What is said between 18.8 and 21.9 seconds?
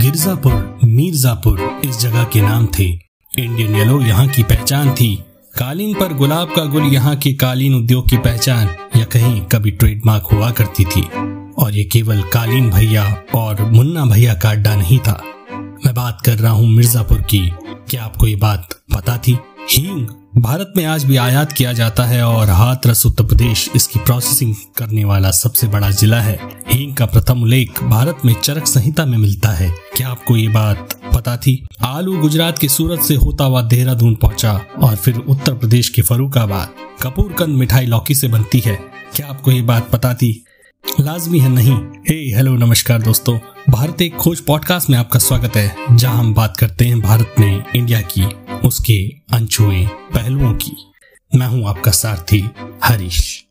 पता थी? हींग भारत में आज भी आयात किया